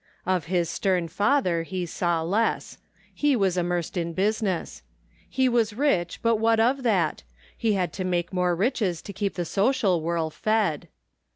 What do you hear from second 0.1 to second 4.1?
Of his stem father he saw less. He was immersed